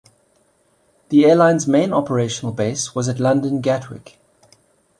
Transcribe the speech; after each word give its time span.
The 1.09 1.25
airline's 1.27 1.67
main 1.67 1.93
operational 1.93 2.53
base 2.53 2.95
was 2.95 3.07
at 3.07 3.19
London 3.19 3.61
Gatwick. 3.61 4.17